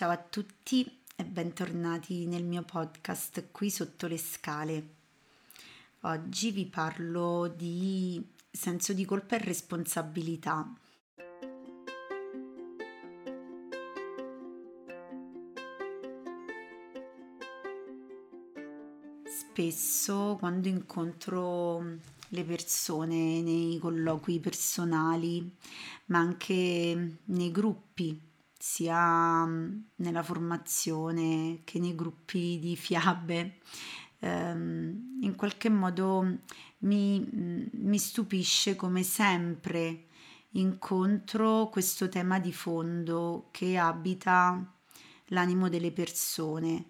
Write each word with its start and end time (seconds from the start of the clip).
Ciao 0.00 0.08
a 0.08 0.16
tutti 0.16 0.90
e 1.14 1.24
bentornati 1.24 2.24
nel 2.24 2.42
mio 2.42 2.62
podcast 2.62 3.50
qui 3.50 3.68
sotto 3.68 4.06
le 4.06 4.16
scale. 4.16 4.88
Oggi 6.04 6.52
vi 6.52 6.64
parlo 6.64 7.52
di 7.54 8.26
senso 8.50 8.94
di 8.94 9.04
colpa 9.04 9.36
e 9.36 9.40
responsabilità. 9.40 10.72
Spesso 19.26 20.36
quando 20.38 20.68
incontro 20.68 21.84
le 22.28 22.44
persone 22.44 23.42
nei 23.42 23.78
colloqui 23.78 24.40
personali, 24.40 25.54
ma 26.06 26.20
anche 26.20 27.18
nei 27.22 27.50
gruppi 27.50 28.28
sia 28.60 29.46
mm, 29.46 29.78
nella 29.96 30.22
formazione 30.22 31.62
che 31.64 31.78
nei 31.78 31.94
gruppi 31.94 32.58
di 32.60 32.76
fiabe. 32.76 33.58
Um, 34.18 35.18
in 35.22 35.34
qualche 35.34 35.70
modo 35.70 36.40
mi, 36.80 37.20
mm, 37.20 37.66
mi 37.72 37.98
stupisce 37.98 38.76
come 38.76 39.02
sempre 39.02 40.08
incontro 40.52 41.70
questo 41.70 42.10
tema 42.10 42.38
di 42.38 42.52
fondo 42.52 43.48
che 43.50 43.78
abita 43.78 44.62
l'animo 45.28 45.70
delle 45.70 45.90
persone. 45.90 46.84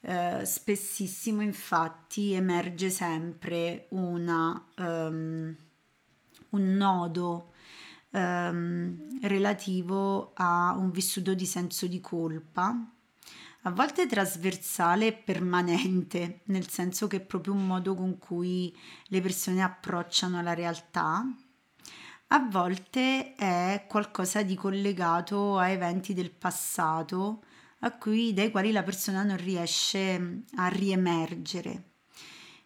Uh, 0.00 0.42
spessissimo 0.42 1.42
infatti 1.42 2.32
emerge 2.32 2.88
sempre 2.88 3.88
una, 3.90 4.66
um, 4.78 5.54
un 6.48 6.74
nodo 6.76 7.52
ehm, 8.10 9.20
relativo 9.22 10.32
a 10.34 10.74
un 10.76 10.90
vissuto 10.90 11.34
di 11.34 11.46
senso 11.46 11.86
di 11.86 12.00
colpa, 12.00 12.74
a 13.62 13.70
volte 13.70 14.06
trasversale 14.06 15.08
e 15.08 15.12
permanente, 15.12 16.40
nel 16.44 16.68
senso 16.68 17.06
che 17.06 17.18
è 17.18 17.20
proprio 17.20 17.52
un 17.52 17.66
modo 17.66 17.94
con 17.94 18.18
cui 18.18 18.74
le 19.06 19.20
persone 19.20 19.62
approcciano 19.62 20.40
la 20.42 20.54
realtà, 20.54 21.24
a 22.32 22.48
volte 22.48 23.34
è 23.34 23.86
qualcosa 23.88 24.42
di 24.42 24.54
collegato 24.54 25.58
a 25.58 25.68
eventi 25.68 26.14
del 26.14 26.30
passato 26.30 27.42
cui, 27.98 28.32
dai 28.32 28.50
quali 28.50 28.72
la 28.72 28.82
persona 28.82 29.22
non 29.22 29.36
riesce 29.36 30.42
a 30.56 30.68
riemergere. 30.68 31.89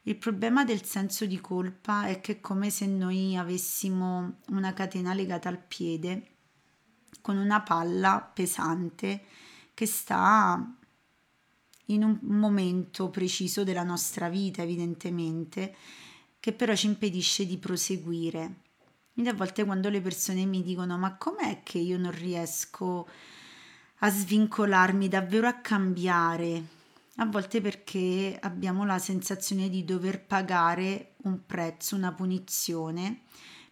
Il 0.06 0.16
problema 0.16 0.64
del 0.64 0.84
senso 0.84 1.24
di 1.24 1.40
colpa 1.40 2.06
è 2.06 2.20
che 2.20 2.32
è 2.32 2.40
come 2.40 2.68
se 2.68 2.86
noi 2.86 3.36
avessimo 3.36 4.40
una 4.48 4.74
catena 4.74 5.14
legata 5.14 5.48
al 5.48 5.58
piede 5.58 6.28
con 7.22 7.38
una 7.38 7.62
palla 7.62 8.20
pesante 8.20 9.24
che 9.72 9.86
sta 9.86 10.76
in 11.86 12.02
un 12.02 12.18
momento 12.20 13.08
preciso 13.08 13.64
della 13.64 13.82
nostra 13.82 14.28
vita, 14.28 14.60
evidentemente, 14.60 15.74
che 16.38 16.52
però 16.52 16.74
ci 16.74 16.84
impedisce 16.84 17.46
di 17.46 17.56
proseguire. 17.56 18.56
Quindi 19.14 19.30
a 19.30 19.34
volte 19.34 19.64
quando 19.64 19.88
le 19.88 20.02
persone 20.02 20.44
mi 20.44 20.62
dicono 20.62 20.98
ma 20.98 21.16
com'è 21.16 21.62
che 21.62 21.78
io 21.78 21.96
non 21.96 22.10
riesco 22.10 23.08
a 24.00 24.10
svincolarmi, 24.10 25.08
davvero 25.08 25.46
a 25.46 25.54
cambiare, 25.54 26.62
a 27.16 27.26
volte 27.26 27.60
perché 27.60 28.36
abbiamo 28.40 28.84
la 28.84 28.98
sensazione 28.98 29.68
di 29.68 29.84
dover 29.84 30.24
pagare 30.24 31.14
un 31.24 31.46
prezzo, 31.46 31.94
una 31.94 32.12
punizione 32.12 33.22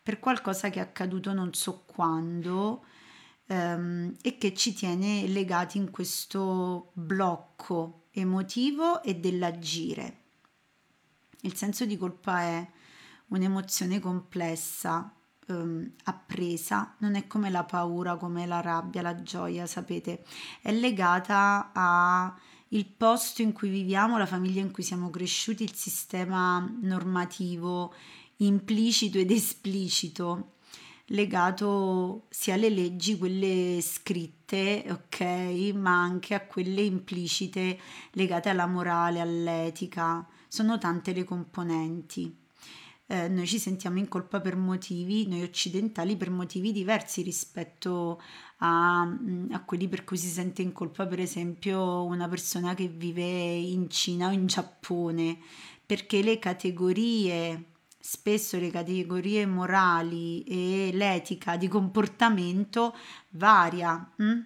per 0.03 0.19
qualcosa 0.21 0.71
che 0.71 0.79
è 0.79 0.83
accaduto 0.83 1.33
non 1.33 1.53
so 1.55 1.83
quando 1.85 2.85
ehm, 3.47 4.17
e 4.23 4.39
che 4.39 4.55
ci 4.55 4.75
tiene 4.75 5.27
legati 5.27 5.79
in 5.79 5.91
questo 5.91 6.91
blocco 6.95 8.07
emotivo 8.13 9.03
e 9.03 9.17
dell'agire. 9.17 10.19
Il 11.43 11.55
senso 11.55 11.85
di 11.85 11.97
colpa 11.97 12.41
è 12.43 12.69
un'emozione 13.29 13.99
complessa, 14.01 15.13
ehm, 15.47 15.93
appresa, 16.05 16.95
non 16.99 17.15
è 17.15 17.27
come 17.27 17.51
la 17.51 17.65
paura, 17.65 18.17
come 18.17 18.47
la 18.47 18.61
rabbia, 18.61 19.03
la 19.03 19.23
gioia, 19.23 19.67
sapete, 19.67 20.25
è 20.61 20.73
legata 20.73 21.71
a 21.73 22.37
il 22.73 22.87
posto 22.87 23.43
in 23.43 23.53
cui 23.53 23.69
viviamo, 23.69 24.19
la 24.19 24.27
famiglia 24.27 24.61
in 24.61 24.71
cui 24.71 24.83
siamo 24.83 25.11
cresciuti, 25.11 25.63
il 25.63 25.75
sistema 25.75 26.59
normativo 26.81 27.95
implicito 28.37 29.19
ed 29.19 29.31
esplicito 29.31 30.53
legato 31.07 32.27
sia 32.31 32.55
alle 32.55 32.71
leggi, 32.71 33.19
quelle 33.19 33.81
scritte, 33.83 34.85
ok, 34.89 35.73
ma 35.75 36.03
anche 36.03 36.35
a 36.35 36.47
quelle 36.47 36.83
implicite 36.83 37.79
legate 38.13 38.49
alla 38.49 38.67
morale, 38.67 39.21
all'etica. 39.21 40.27
Sono 40.49 40.79
tante 40.79 41.13
le 41.13 41.25
componenti. 41.25 42.42
Eh, 43.07 43.29
noi 43.29 43.47
ci 43.47 43.59
sentiamo 43.59 43.99
in 43.99 44.09
colpa 44.09 44.41
per 44.41 44.57
motivi, 44.57 45.27
noi 45.27 45.43
occidentali, 45.43 46.17
per 46.17 46.31
motivi 46.31 46.73
diversi 46.73 47.23
rispetto 47.23 48.23
a, 48.59 49.03
a, 49.03 49.65
quelli 49.65 49.89
per 49.89 50.05
cui 50.05 50.17
si 50.17 50.29
sente 50.29 50.63
in 50.63 50.73
colpa, 50.73 51.07
per 51.07 51.21
esempio, 51.21 52.05
una 52.05 52.29
persona 52.29 52.75
che 52.75 52.89
vive 52.89 53.23
in 53.23 53.91
Cina 53.91 54.29
o 54.29 54.31
in 54.31 54.47
Giappone, 54.47 55.39
perché 55.85 56.23
le 56.23 56.39
categorie, 56.39 57.65
spesso 57.99 58.59
le 58.59 58.71
categorie 58.71 59.45
morali 59.47 60.43
e 60.45 60.91
l'etica 60.93 61.57
di 61.57 61.69
comportamento 61.69 62.95
varia. 63.31 64.11
Hm? 64.17 64.41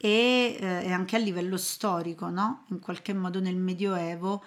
E, 0.00 0.56
eh, 0.60 0.92
anche 0.92 1.16
a 1.16 1.18
livello 1.18 1.56
storico, 1.56 2.30
no? 2.30 2.64
In 2.70 2.78
qualche 2.78 3.12
modo 3.12 3.40
nel 3.40 3.56
Medioevo 3.56 4.44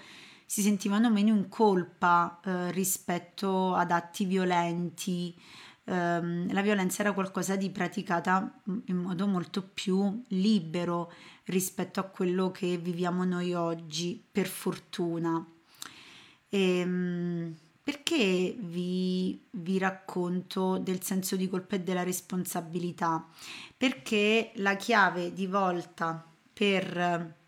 si 0.52 0.62
sentivano 0.62 1.10
meno 1.10 1.30
in 1.30 1.48
colpa 1.48 2.42
eh, 2.44 2.72
rispetto 2.72 3.74
ad 3.74 3.90
atti 3.90 4.26
violenti, 4.26 5.34
ehm, 5.86 6.52
la 6.52 6.62
violenza 6.62 7.04
era 7.04 7.14
qualcosa 7.14 7.56
di 7.56 7.70
praticata 7.70 8.60
in 8.88 8.98
modo 8.98 9.28
molto 9.28 9.64
più 9.64 10.22
libero 10.28 11.10
rispetto 11.46 12.02
a 12.02 12.04
quello 12.04 12.52
che 12.52 12.76
viviamo 12.76 13.24
noi 13.24 13.54
oggi, 13.54 14.22
per 14.30 14.46
fortuna. 14.46 15.42
E, 16.50 16.80
ehm, 16.80 17.56
perché 17.82 18.54
vi, 18.60 19.42
vi, 19.52 19.78
racconto 19.78 20.80
del 20.80 21.02
senso 21.02 21.38
di 21.38 21.48
colpa 21.48 21.78
e 21.78 21.80
della 21.80 22.04
responsabilità? 22.04 23.26
Perché 23.78 24.52
la 24.56 24.76
chiave 24.76 25.32
di 25.32 25.48
volta 25.48 26.22
per 26.52 27.40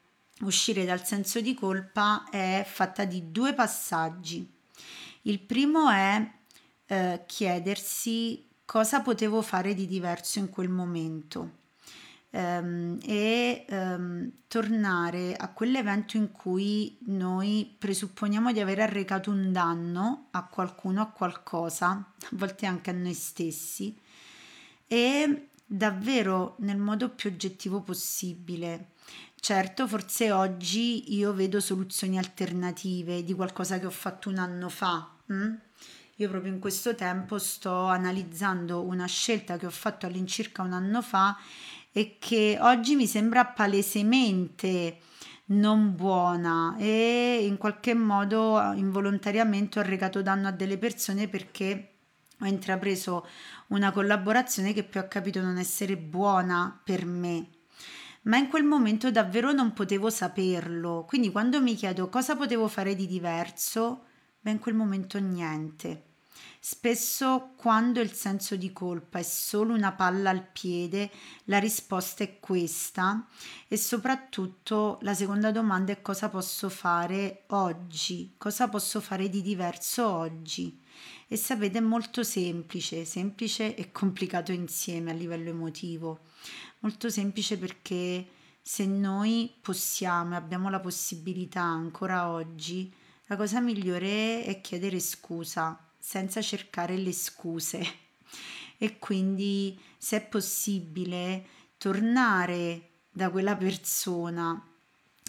uscire 0.45 0.85
dal 0.85 1.05
senso 1.05 1.41
di 1.41 1.53
colpa 1.53 2.25
è 2.29 2.65
fatta 2.67 3.05
di 3.05 3.31
due 3.31 3.53
passaggi. 3.53 4.47
Il 5.23 5.39
primo 5.39 5.89
è 5.89 6.31
eh, 6.85 7.23
chiedersi 7.25 8.45
cosa 8.65 9.01
potevo 9.01 9.41
fare 9.41 9.73
di 9.73 9.87
diverso 9.87 10.39
in 10.39 10.49
quel 10.49 10.69
momento 10.69 11.61
ehm, 12.33 12.99
e 13.05 13.65
ehm, 13.67 14.31
tornare 14.47 15.35
a 15.35 15.49
quell'evento 15.49 16.17
in 16.17 16.31
cui 16.31 16.97
noi 17.05 17.73
presupponiamo 17.77 18.51
di 18.51 18.59
aver 18.59 18.79
arrecato 18.81 19.31
un 19.31 19.51
danno 19.51 20.27
a 20.31 20.45
qualcuno, 20.45 21.01
a 21.01 21.07
qualcosa, 21.07 21.89
a 21.89 22.29
volte 22.31 22.65
anche 22.65 22.89
a 22.89 22.93
noi 22.93 23.13
stessi, 23.13 23.97
e 24.87 25.47
davvero 25.65 26.55
nel 26.59 26.77
modo 26.77 27.09
più 27.09 27.29
oggettivo 27.29 27.81
possibile. 27.81 28.89
Certo, 29.45 29.89
forse 29.89 30.31
oggi 30.31 31.13
io 31.17 31.33
vedo 31.33 31.59
soluzioni 31.59 32.17
alternative 32.17 33.25
di 33.25 33.33
qualcosa 33.33 33.77
che 33.77 33.85
ho 33.85 33.89
fatto 33.89 34.29
un 34.29 34.37
anno 34.37 34.69
fa. 34.69 35.15
Hm? 35.25 35.55
Io 36.15 36.29
proprio 36.29 36.53
in 36.53 36.59
questo 36.59 36.95
tempo 36.95 37.37
sto 37.39 37.87
analizzando 37.87 38.83
una 38.83 39.05
scelta 39.05 39.57
che 39.57 39.65
ho 39.65 39.69
fatto 39.69 40.05
all'incirca 40.05 40.61
un 40.61 40.71
anno 40.71 41.01
fa 41.01 41.37
e 41.91 42.15
che 42.19 42.57
oggi 42.61 42.95
mi 42.95 43.05
sembra 43.05 43.43
palesemente 43.43 44.99
non 45.47 45.93
buona 45.93 46.77
e 46.79 47.43
in 47.45 47.57
qualche 47.57 47.93
modo 47.93 48.71
involontariamente 48.75 49.77
ho 49.77 49.83
recato 49.83 50.21
danno 50.21 50.47
a 50.47 50.51
delle 50.51 50.77
persone 50.77 51.27
perché 51.27 51.95
ho 52.39 52.45
intrapreso 52.45 53.27
una 53.67 53.91
collaborazione 53.91 54.71
che 54.71 54.85
poi 54.85 55.01
ho 55.01 55.07
capito 55.09 55.41
non 55.41 55.57
essere 55.57 55.97
buona 55.97 56.79
per 56.81 57.05
me. 57.05 57.52
Ma 58.23 58.37
in 58.37 58.49
quel 58.49 58.63
momento 58.63 59.11
davvero 59.11 59.51
non 59.53 59.71
potevo 59.73 60.09
saperlo. 60.09 61.05
Quindi 61.07 61.31
quando 61.31 61.61
mi 61.61 61.75
chiedo 61.75 62.09
cosa 62.09 62.35
potevo 62.35 62.67
fare 62.67 62.95
di 62.95 63.07
diverso, 63.07 64.05
beh 64.41 64.51
in 64.51 64.59
quel 64.59 64.75
momento 64.75 65.19
niente. 65.19 66.12
Spesso 66.65 67.55
quando 67.57 67.99
il 67.99 68.13
senso 68.13 68.55
di 68.55 68.71
colpa 68.71 69.19
è 69.19 69.23
solo 69.23 69.73
una 69.73 69.91
palla 69.91 70.29
al 70.29 70.47
piede, 70.47 71.11
la 71.43 71.59
risposta 71.59 72.23
è 72.23 72.39
questa 72.39 73.27
e 73.67 73.75
soprattutto 73.75 74.97
la 75.01 75.13
seconda 75.13 75.51
domanda 75.51 75.91
è 75.91 76.01
cosa 76.01 76.29
posso 76.29 76.69
fare 76.69 77.43
oggi, 77.47 78.35
cosa 78.37 78.69
posso 78.69 79.01
fare 79.01 79.27
di 79.27 79.41
diverso 79.41 80.07
oggi. 80.07 80.79
E 81.27 81.35
sapete 81.35 81.79
è 81.79 81.81
molto 81.81 82.23
semplice, 82.23 83.03
semplice 83.03 83.75
e 83.75 83.91
complicato 83.91 84.53
insieme 84.53 85.11
a 85.11 85.15
livello 85.15 85.49
emotivo. 85.49 86.27
Molto 86.79 87.09
semplice 87.09 87.57
perché 87.57 88.25
se 88.61 88.85
noi 88.85 89.53
possiamo 89.59 90.35
e 90.35 90.37
abbiamo 90.37 90.69
la 90.69 90.79
possibilità 90.79 91.61
ancora 91.61 92.29
oggi, 92.29 92.89
la 93.25 93.35
cosa 93.35 93.59
migliore 93.59 94.45
è 94.45 94.61
chiedere 94.61 95.01
scusa 95.01 95.82
senza 96.05 96.41
cercare 96.41 96.97
le 96.97 97.13
scuse 97.13 97.81
e 98.77 98.99
quindi 98.99 99.79
se 99.97 100.17
è 100.17 100.21
possibile 100.21 101.45
tornare 101.77 102.89
da 103.09 103.29
quella 103.29 103.55
persona 103.55 104.61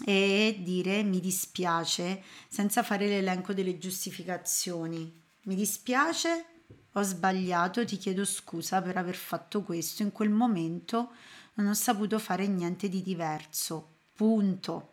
e 0.03 0.59
dire 0.59 1.01
mi 1.03 1.21
dispiace 1.21 2.21
senza 2.49 2.83
fare 2.83 3.07
l'elenco 3.07 3.53
delle 3.53 3.77
giustificazioni. 3.77 5.23
Mi 5.43 5.55
dispiace, 5.55 6.45
ho 6.91 7.01
sbagliato, 7.03 7.85
ti 7.85 7.95
chiedo 7.95 8.25
scusa 8.25 8.81
per 8.81 8.97
aver 8.97 9.15
fatto 9.15 9.63
questo. 9.63 10.03
In 10.03 10.11
quel 10.11 10.29
momento 10.29 11.13
non 11.53 11.67
ho 11.67 11.73
saputo 11.73 12.19
fare 12.19 12.47
niente 12.47 12.89
di 12.89 13.01
diverso. 13.01 13.91
Punto. 14.13 14.91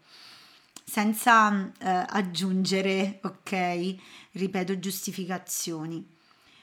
Senza 0.85 1.73
eh, 1.79 2.07
aggiungere, 2.09 3.21
ok, 3.23 3.95
ripeto, 4.33 4.79
giustificazioni. 4.79 6.07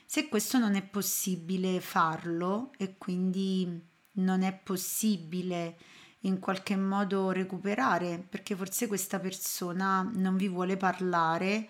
Se 0.05 0.27
questo 0.27 0.57
non 0.57 0.75
è 0.75 0.83
possibile 0.83 1.79
farlo 1.81 2.71
e 2.77 2.97
quindi 2.97 3.87
non 4.13 4.41
è 4.41 4.53
possibile 4.53 5.77
in 6.21 6.39
qualche 6.39 6.75
modo 6.75 7.31
recuperare 7.31 8.25
perché 8.27 8.55
forse 8.55 8.87
questa 8.87 9.19
persona 9.19 10.09
non 10.15 10.35
vi 10.35 10.49
vuole 10.49 10.77
parlare 10.77 11.69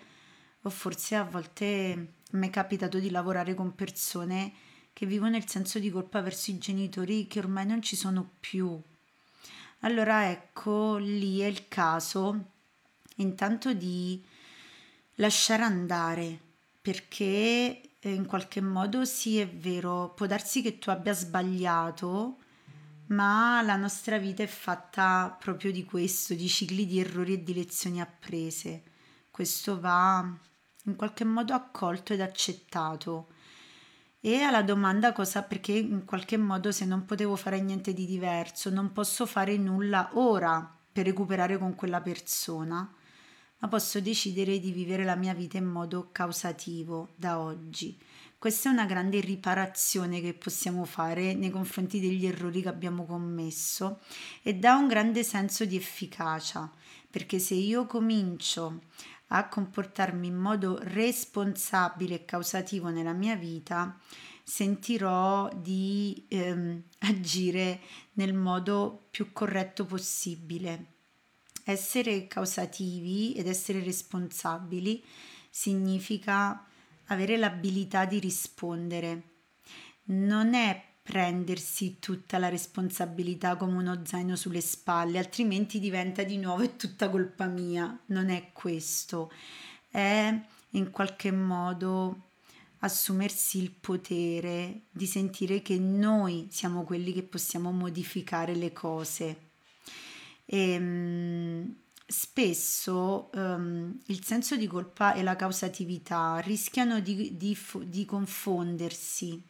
o 0.62 0.70
forse 0.70 1.14
a 1.14 1.24
volte 1.24 2.14
mi 2.32 2.48
è 2.48 2.50
capitato 2.50 2.98
di 2.98 3.10
lavorare 3.10 3.54
con 3.54 3.74
persone 3.74 4.52
che 4.92 5.06
vivono 5.06 5.36
il 5.36 5.48
senso 5.48 5.78
di 5.78 5.90
colpa 5.90 6.20
verso 6.20 6.50
i 6.50 6.58
genitori 6.58 7.26
che 7.26 7.38
ormai 7.38 7.66
non 7.66 7.80
ci 7.80 7.96
sono 7.96 8.28
più. 8.40 8.80
Allora 9.82 10.28
ecco, 10.30 10.96
lì 10.98 11.40
è 11.40 11.46
il 11.46 11.66
caso 11.66 12.48
intanto 13.16 13.72
di 13.72 14.22
lasciare 15.14 15.62
andare 15.62 16.38
perché 16.82 17.80
in 18.00 18.26
qualche 18.26 18.60
modo 18.60 19.06
sì 19.06 19.38
è 19.38 19.48
vero, 19.48 20.12
può 20.14 20.26
darsi 20.26 20.60
che 20.60 20.78
tu 20.78 20.90
abbia 20.90 21.14
sbagliato, 21.14 22.36
ma 23.06 23.62
la 23.62 23.76
nostra 23.76 24.18
vita 24.18 24.42
è 24.42 24.46
fatta 24.46 25.34
proprio 25.38 25.72
di 25.72 25.84
questo, 25.84 26.34
di 26.34 26.48
cicli 26.48 26.84
di 26.86 27.00
errori 27.00 27.34
e 27.34 27.42
di 27.42 27.54
lezioni 27.54 28.02
apprese. 28.02 28.82
Questo 29.30 29.80
va 29.80 30.30
in 30.84 30.96
qualche 30.96 31.24
modo 31.24 31.54
accolto 31.54 32.12
ed 32.12 32.20
accettato. 32.20 33.28
E 34.22 34.42
alla 34.42 34.62
domanda 34.62 35.12
cosa, 35.12 35.42
perché 35.42 35.72
in 35.72 36.04
qualche 36.04 36.36
modo 36.36 36.72
se 36.72 36.84
non 36.84 37.06
potevo 37.06 37.36
fare 37.36 37.58
niente 37.62 37.94
di 37.94 38.04
diverso, 38.04 38.68
non 38.68 38.92
posso 38.92 39.24
fare 39.24 39.56
nulla 39.56 40.10
ora 40.12 40.76
per 40.92 41.06
recuperare 41.06 41.56
con 41.56 41.74
quella 41.74 42.02
persona, 42.02 42.92
ma 43.60 43.68
posso 43.68 43.98
decidere 44.00 44.58
di 44.58 44.72
vivere 44.72 45.04
la 45.04 45.14
mia 45.14 45.32
vita 45.32 45.56
in 45.56 45.64
modo 45.64 46.10
causativo 46.12 47.08
da 47.16 47.38
oggi. 47.38 47.98
Questa 48.38 48.68
è 48.68 48.72
una 48.72 48.84
grande 48.84 49.20
riparazione 49.20 50.20
che 50.20 50.34
possiamo 50.34 50.84
fare 50.84 51.32
nei 51.32 51.50
confronti 51.50 51.98
degli 51.98 52.26
errori 52.26 52.60
che 52.60 52.68
abbiamo 52.68 53.06
commesso 53.06 54.00
e 54.42 54.54
dà 54.54 54.76
un 54.76 54.86
grande 54.86 55.22
senso 55.24 55.64
di 55.64 55.76
efficacia, 55.76 56.70
perché 57.10 57.38
se 57.38 57.54
io 57.54 57.86
comincio 57.86 58.80
a 59.32 59.48
comportarmi 59.48 60.26
in 60.26 60.36
modo 60.36 60.78
responsabile 60.80 62.14
e 62.14 62.24
causativo 62.24 62.88
nella 62.88 63.12
mia 63.12 63.36
vita, 63.36 63.98
sentirò 64.42 65.48
di 65.54 66.26
ehm, 66.28 66.82
agire 67.00 67.80
nel 68.14 68.34
modo 68.34 69.06
più 69.10 69.32
corretto 69.32 69.84
possibile. 69.84 70.86
Essere 71.64 72.26
causativi 72.26 73.34
ed 73.34 73.46
essere 73.46 73.82
responsabili 73.82 75.04
significa 75.48 76.66
avere 77.06 77.36
l'abilità 77.36 78.04
di 78.04 78.18
rispondere. 78.18 79.22
Non 80.04 80.54
è 80.54 80.89
prendersi 81.10 81.98
tutta 81.98 82.38
la 82.38 82.48
responsabilità 82.48 83.56
come 83.56 83.78
uno 83.78 84.02
zaino 84.04 84.36
sulle 84.36 84.60
spalle, 84.60 85.18
altrimenti 85.18 85.80
diventa 85.80 86.22
di 86.22 86.38
nuovo 86.38 86.62
è 86.62 86.76
tutta 86.76 87.10
colpa 87.10 87.46
mia. 87.46 87.98
Non 88.06 88.30
è 88.30 88.52
questo. 88.52 89.32
È 89.90 90.40
in 90.70 90.90
qualche 90.92 91.32
modo 91.32 92.28
assumersi 92.78 93.60
il 93.60 93.72
potere 93.72 94.82
di 94.88 95.04
sentire 95.06 95.62
che 95.62 95.80
noi 95.80 96.46
siamo 96.48 96.84
quelli 96.84 97.12
che 97.12 97.24
possiamo 97.24 97.72
modificare 97.72 98.54
le 98.54 98.72
cose. 98.72 99.50
E, 100.44 100.70
ehm, 100.70 101.74
spesso 102.06 103.30
um, 103.34 103.98
il 104.06 104.24
senso 104.24 104.54
di 104.54 104.68
colpa 104.68 105.14
e 105.14 105.24
la 105.24 105.34
causatività 105.34 106.38
rischiano 106.38 107.00
di, 107.00 107.36
di, 107.36 107.58
di 107.86 108.04
confondersi 108.04 109.49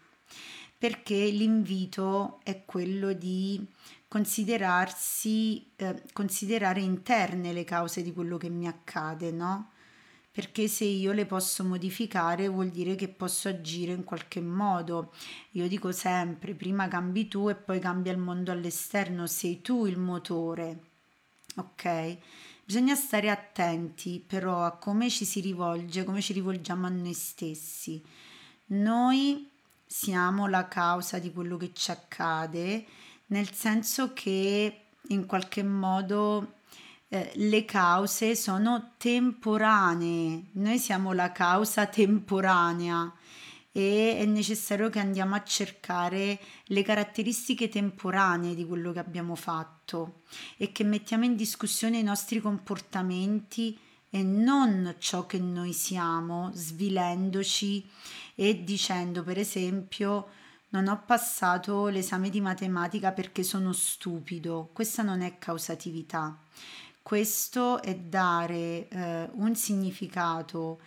perché 0.80 1.26
l'invito 1.26 2.40
è 2.42 2.64
quello 2.64 3.12
di 3.12 3.62
considerarsi, 4.08 5.72
eh, 5.76 6.04
considerare 6.14 6.80
interne 6.80 7.52
le 7.52 7.64
cause 7.64 8.00
di 8.00 8.14
quello 8.14 8.38
che 8.38 8.48
mi 8.48 8.66
accade, 8.66 9.30
no? 9.30 9.72
Perché 10.32 10.68
se 10.68 10.84
io 10.84 11.12
le 11.12 11.26
posso 11.26 11.64
modificare 11.64 12.48
vuol 12.48 12.70
dire 12.70 12.94
che 12.94 13.08
posso 13.08 13.50
agire 13.50 13.92
in 13.92 14.04
qualche 14.04 14.40
modo. 14.40 15.12
Io 15.50 15.68
dico 15.68 15.92
sempre, 15.92 16.54
prima 16.54 16.88
cambi 16.88 17.28
tu 17.28 17.50
e 17.50 17.56
poi 17.56 17.78
cambia 17.78 18.12
il 18.12 18.18
mondo 18.18 18.50
all'esterno, 18.50 19.26
sei 19.26 19.60
tu 19.60 19.84
il 19.84 19.98
motore, 19.98 20.80
ok? 21.56 22.16
Bisogna 22.64 22.94
stare 22.94 23.28
attenti 23.28 24.24
però 24.26 24.64
a 24.64 24.78
come 24.78 25.10
ci 25.10 25.26
si 25.26 25.40
rivolge, 25.40 26.04
come 26.04 26.22
ci 26.22 26.32
rivolgiamo 26.32 26.86
a 26.86 26.90
noi 26.90 27.12
stessi. 27.12 28.02
Noi 28.68 29.49
siamo 29.92 30.46
la 30.46 30.68
causa 30.68 31.18
di 31.18 31.32
quello 31.32 31.56
che 31.56 31.72
ci 31.74 31.90
accade, 31.90 32.84
nel 33.26 33.52
senso 33.52 34.12
che 34.12 34.84
in 35.08 35.26
qualche 35.26 35.64
modo 35.64 36.58
eh, 37.08 37.32
le 37.34 37.64
cause 37.64 38.36
sono 38.36 38.92
temporanee, 38.98 40.44
noi 40.52 40.78
siamo 40.78 41.12
la 41.12 41.32
causa 41.32 41.86
temporanea 41.86 43.12
e 43.72 44.16
è 44.16 44.24
necessario 44.26 44.90
che 44.90 45.00
andiamo 45.00 45.34
a 45.34 45.42
cercare 45.42 46.38
le 46.66 46.82
caratteristiche 46.82 47.68
temporanee 47.68 48.54
di 48.54 48.64
quello 48.64 48.92
che 48.92 49.00
abbiamo 49.00 49.34
fatto 49.34 50.22
e 50.56 50.70
che 50.70 50.84
mettiamo 50.84 51.24
in 51.24 51.34
discussione 51.34 51.98
i 51.98 52.04
nostri 52.04 52.38
comportamenti 52.38 53.76
e 54.10 54.22
non 54.22 54.96
ciò 54.98 55.24
che 55.26 55.38
noi 55.38 55.72
siamo, 55.72 56.50
svilendoci 56.52 57.88
e 58.34 58.64
dicendo 58.64 59.22
per 59.22 59.38
esempio 59.38 60.28
non 60.70 60.88
ho 60.88 61.02
passato 61.04 61.86
l'esame 61.86 62.30
di 62.30 62.40
matematica 62.40 63.12
perché 63.12 63.42
sono 63.42 63.72
stupido. 63.72 64.70
Questa 64.72 65.02
non 65.02 65.20
è 65.20 65.38
causatività. 65.38 66.36
Questo 67.02 67.82
è 67.82 67.96
dare 67.96 68.88
eh, 68.88 69.28
un 69.32 69.54
significato 69.56 70.80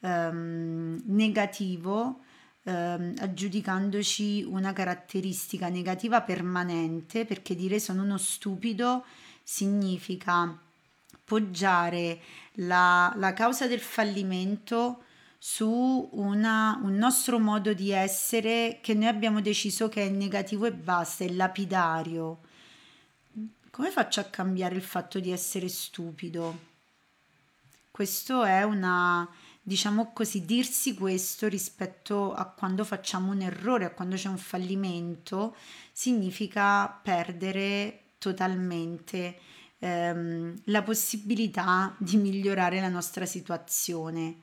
ehm, 0.00 1.02
negativo 1.06 2.20
ehm, 2.64 3.14
aggiudicandoci 3.18 4.42
una 4.42 4.72
caratteristica 4.72 5.68
negativa 5.68 6.20
permanente, 6.20 7.24
perché 7.24 7.54
dire 7.54 7.78
sono 7.78 8.02
uno 8.02 8.18
stupido 8.18 9.04
significa 9.42 10.58
poggiare 11.30 12.20
la, 12.54 13.12
la 13.14 13.32
causa 13.34 13.68
del 13.68 13.78
fallimento 13.78 15.04
su 15.38 16.08
una, 16.14 16.80
un 16.82 16.96
nostro 16.96 17.38
modo 17.38 17.72
di 17.72 17.92
essere 17.92 18.80
che 18.82 18.94
noi 18.94 19.06
abbiamo 19.06 19.40
deciso 19.40 19.88
che 19.88 20.06
è 20.06 20.08
negativo 20.08 20.66
e 20.66 20.72
basta, 20.72 21.22
è 21.22 21.28
lapidario. 21.28 22.40
Come 23.70 23.90
faccio 23.92 24.18
a 24.18 24.24
cambiare 24.24 24.74
il 24.74 24.82
fatto 24.82 25.20
di 25.20 25.30
essere 25.30 25.68
stupido? 25.68 26.58
Questo 27.92 28.42
è 28.42 28.64
una, 28.64 29.28
diciamo 29.62 30.10
così, 30.12 30.44
dirsi 30.44 30.94
questo 30.94 31.46
rispetto 31.46 32.34
a 32.34 32.44
quando 32.46 32.82
facciamo 32.82 33.30
un 33.30 33.42
errore, 33.42 33.84
a 33.84 33.90
quando 33.90 34.16
c'è 34.16 34.28
un 34.28 34.36
fallimento, 34.36 35.54
significa 35.92 36.88
perdere 36.88 38.14
totalmente 38.18 39.38
ehm, 39.80 40.54
la 40.64 40.82
possibilità 40.82 41.94
di 41.98 42.16
migliorare 42.16 42.80
la 42.80 42.88
nostra 42.88 43.26
situazione. 43.26 44.36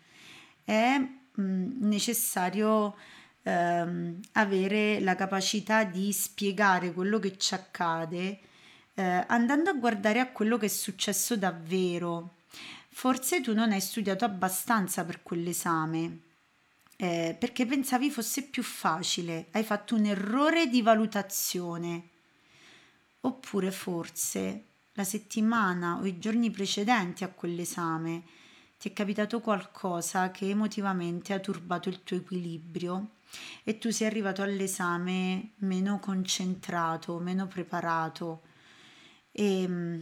È 0.64 0.98
mh, 0.98 1.42
mm, 1.42 1.88
necessario 1.88 2.96
ehm, 3.44 4.20
avere 4.34 5.00
la 5.00 5.16
capacità 5.16 5.86
di 5.86 6.12
spiegare 6.12 6.92
quello 6.92 7.20
che 7.20 7.38
ci 7.38 7.54
accade 7.54 8.40
eh, 8.94 9.24
andando 9.28 9.70
a 9.70 9.74
guardare 9.74 10.20
a 10.20 10.28
quello 10.28 10.58
che 10.58 10.66
è 10.66 10.70
successo 10.70 11.38
davvero 11.38 12.36
Forse 12.98 13.42
tu 13.42 13.54
non 13.54 13.72
hai 13.72 13.80
studiato 13.80 14.26
abbastanza 14.26 15.06
per 15.06 15.22
quell'esame, 15.22 16.22
eh, 16.96 17.36
perché 17.40 17.68
pensavi 17.68 18.10
fosse 18.10 18.42
più 18.46 18.64
facile, 18.64 19.50
hai 19.52 19.64
fatto 19.64 19.94
un 19.94 20.06
errore 20.06 20.66
di 20.66 20.82
valutazione. 20.82 22.08
Oppure 23.22 23.70
forse 23.70 24.64
la 24.98 25.04
settimana 25.04 26.00
o 26.00 26.06
i 26.08 26.18
giorni 26.18 26.50
precedenti 26.50 27.24
a 27.24 27.30
quell'esame. 27.30 28.24
Ti 28.80 28.90
è 28.90 28.94
capitato 28.94 29.42
qualcosa 29.42 30.32
che 30.32 30.50
emotivamente 30.50 31.34
ha 31.34 31.40
turbato 31.40 31.88
il 31.88 32.04
tuo 32.04 32.18
equilibrio? 32.18 33.12
E 33.64 33.78
tu 33.78 33.92
sei 33.92 34.08
arrivato 34.08 34.42
all'esame 34.42 35.52
meno 35.58 36.00
concentrato, 36.00 37.20
meno 37.20 37.46
preparato. 37.48 38.42
E 39.32 39.68
mm, 39.68 40.02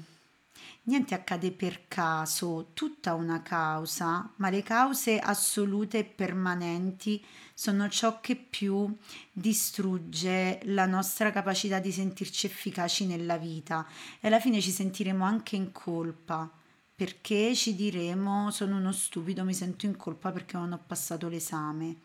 niente 0.83 1.13
accade 1.13 1.51
per 1.51 1.88
caso, 1.88 2.71
tutta 2.74 3.13
una 3.13 3.41
causa, 3.41 4.31
ma 4.38 4.50
le 4.50 4.63
cause 4.63 5.19
assolute 5.19 6.00
e 6.00 6.03
permanenti 6.03 7.24
sono 7.53 7.89
ciò 7.89 8.19
che 8.21 8.35
più 8.35 8.95
distrugge 9.31 10.59
la 10.63 10.85
nostra 10.85 11.31
capacità 11.31 11.79
di 11.79 11.91
sentirci 11.91 12.45
efficaci 12.45 13.05
nella 13.05 13.38
vita. 13.38 13.88
E 14.19 14.27
alla 14.27 14.39
fine 14.39 14.62
ci 14.62 14.71
sentiremo 14.71 15.24
anche 15.24 15.55
in 15.55 15.71
colpa. 15.71 16.51
Perché 16.95 17.53
ci 17.55 17.75
diremo 17.75 18.51
sono 18.51 18.77
uno 18.77 18.93
stupido, 18.93 19.43
mi 19.43 19.53
sento 19.53 19.85
in 19.85 19.97
colpa 19.97 20.31
perché 20.31 20.55
non 20.55 20.71
ho 20.71 20.81
passato 20.88 21.27
l'esame 21.27 21.97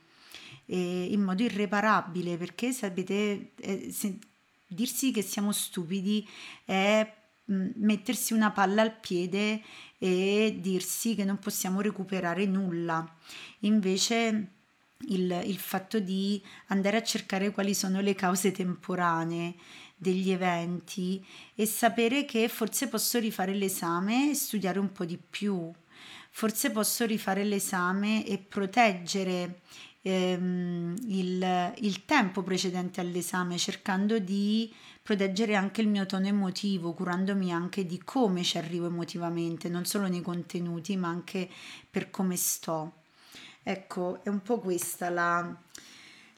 e 0.66 1.04
in 1.04 1.22
modo 1.22 1.42
irreparabile 1.42 2.36
perché 2.36 2.72
sapete 2.72 3.52
eh, 3.56 3.90
se, 3.92 4.18
dirsi 4.66 5.10
che 5.10 5.22
siamo 5.22 5.50
stupidi 5.50 6.26
è 6.64 7.18
mettersi 7.50 8.32
una 8.32 8.50
palla 8.50 8.82
al 8.82 8.98
piede 8.98 9.62
e 9.98 10.56
dirsi 10.60 11.14
che 11.14 11.24
non 11.24 11.38
possiamo 11.38 11.80
recuperare 11.80 12.46
nulla. 12.46 13.06
Invece 13.60 14.52
il, 15.08 15.42
il 15.44 15.58
fatto 15.58 15.98
di 15.98 16.42
andare 16.68 16.96
a 16.96 17.02
cercare 17.02 17.50
quali 17.50 17.74
sono 17.74 18.00
le 18.00 18.14
cause 18.14 18.52
temporanee 18.52 19.54
degli 19.96 20.30
eventi 20.30 21.24
e 21.54 21.66
sapere 21.66 22.24
che 22.24 22.48
forse 22.48 22.88
posso 22.88 23.18
rifare 23.18 23.54
l'esame 23.54 24.30
e 24.30 24.34
studiare 24.34 24.78
un 24.78 24.92
po' 24.92 25.04
di 25.04 25.18
più, 25.18 25.70
forse 26.30 26.70
posso 26.70 27.04
rifare 27.04 27.44
l'esame 27.44 28.26
e 28.26 28.38
proteggere 28.38 29.60
ehm, 30.02 30.89
il, 31.78 32.04
tempo 32.04 32.42
precedente 32.42 33.00
all'esame, 33.00 33.58
cercando 33.58 34.18
di 34.18 34.72
proteggere 35.02 35.54
anche 35.54 35.80
il 35.80 35.88
mio 35.88 36.06
tono 36.06 36.26
emotivo, 36.26 36.92
curandomi 36.92 37.52
anche 37.52 37.86
di 37.86 38.00
come 38.02 38.42
ci 38.42 38.58
arrivo 38.58 38.86
emotivamente, 38.86 39.68
non 39.68 39.84
solo 39.84 40.08
nei 40.08 40.22
contenuti, 40.22 40.96
ma 40.96 41.08
anche 41.08 41.48
per 41.90 42.10
come 42.10 42.36
sto. 42.36 42.92
Ecco, 43.62 44.22
è 44.22 44.28
un 44.28 44.42
po' 44.42 44.58
questa 44.58 45.10
la, 45.10 45.54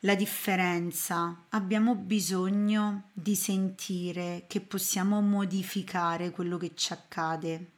la 0.01 0.15
differenza. 0.15 1.45
Abbiamo 1.51 1.95
bisogno 1.95 3.05
di 3.13 3.35
sentire 3.35 4.45
che 4.47 4.61
possiamo 4.61 5.21
modificare 5.21 6.31
quello 6.31 6.57
che 6.57 6.73
ci 6.75 6.93
accade. 6.93 7.71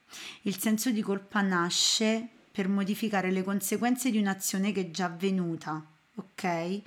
Il 0.42 0.58
senso 0.58 0.90
di 0.90 1.02
colpa 1.02 1.40
nasce 1.40 2.28
per 2.54 2.68
modificare 2.68 3.32
le 3.32 3.42
conseguenze 3.42 4.10
di 4.12 4.18
un'azione 4.18 4.70
che 4.70 4.82
è 4.82 4.90
già 4.92 5.06
avvenuta, 5.06 5.84
ok? 6.14 6.82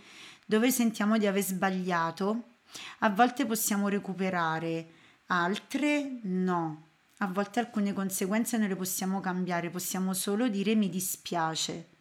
Dove 0.50 0.72
sentiamo 0.72 1.18
di 1.18 1.28
aver 1.28 1.44
sbagliato, 1.44 2.44
a 3.00 3.10
volte 3.10 3.46
possiamo 3.46 3.90
recuperare, 3.90 4.88
altre 5.28 6.20
no. 6.24 6.86
A 7.18 7.28
volte 7.28 7.60
alcune 7.60 7.92
conseguenze 7.92 8.58
non 8.58 8.70
le 8.70 8.76
possiamo 8.76 9.20
cambiare, 9.20 9.70
possiamo 9.70 10.14
solo 10.14 10.48
dire 10.48 10.74
mi 10.74 10.88
dispiace 10.88 11.96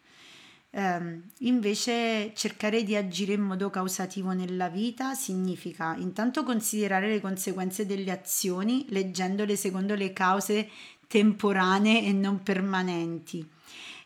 eh, 0.76 1.20
invece 1.38 2.32
cercare 2.34 2.82
di 2.82 2.94
agire 2.94 3.32
in 3.32 3.40
modo 3.40 3.70
causativo 3.70 4.32
nella 4.32 4.68
vita 4.68 5.14
significa 5.14 5.96
intanto 5.96 6.42
considerare 6.44 7.08
le 7.08 7.20
conseguenze 7.20 7.86
delle 7.86 8.10
azioni 8.10 8.84
leggendole 8.90 9.56
secondo 9.56 9.94
le 9.94 10.12
cause 10.12 10.68
temporanee 11.08 12.04
e 12.04 12.12
non 12.12 12.42
permanenti 12.42 13.48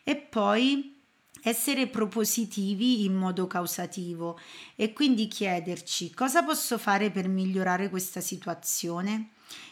e 0.05 0.17
poi 0.17 1.00
essere 1.43 1.87
propositivi 1.87 3.05
in 3.05 3.15
modo 3.15 3.47
causativo 3.47 4.39
e 4.77 4.93
quindi 4.93 5.29
chiederci 5.29 6.13
cosa 6.13 6.43
posso 6.43 6.79
fare 6.79 7.11
per 7.11 7.29
migliorare 7.29 7.89
questa 7.89 8.21
situazione 8.21 9.31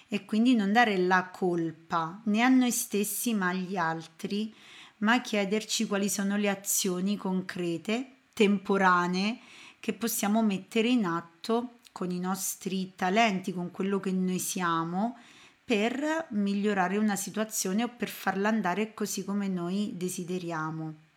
e 0.09 0.25
quindi 0.25 0.55
non 0.55 0.73
dare 0.73 0.97
la 0.97 1.29
colpa 1.29 2.21
né 2.25 2.43
a 2.43 2.49
noi 2.49 2.71
stessi 2.71 3.35
ma 3.35 3.49
agli 3.49 3.77
altri 3.77 4.53
ma 4.99 5.21
chiederci 5.21 5.87
quali 5.87 6.09
sono 6.09 6.37
le 6.37 6.49
azioni 6.49 7.17
concrete, 7.17 8.13
temporanee, 8.33 9.39
che 9.81 9.93
possiamo 9.93 10.43
mettere 10.43 10.89
in 10.89 11.05
atto 11.05 11.79
con 11.93 12.11
i 12.11 12.19
nostri 12.19 12.95
talenti, 12.97 13.53
con 13.53 13.71
quello 13.71 14.01
che 14.01 14.11
noi 14.11 14.39
siamo, 14.39 15.17
per 15.65 16.27
migliorare 16.31 16.97
una 16.97 17.17
situazione 17.17 17.85
o 17.85 17.89
per 17.89 18.09
farla 18.09 18.49
andare 18.49 18.95
così 18.95 19.25
come 19.25 19.49
noi 19.49 19.93
desideriamo. 19.95 21.08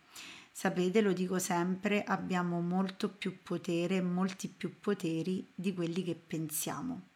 Sapete, 0.52 1.00
lo 1.00 1.12
dico 1.12 1.38
sempre, 1.38 2.04
abbiamo 2.04 2.60
molto 2.60 3.10
più 3.10 3.42
potere, 3.42 4.00
molti 4.00 4.48
più 4.48 4.78
poteri 4.78 5.50
di 5.54 5.74
quelli 5.74 6.02
che 6.04 6.14
pensiamo. 6.14 7.11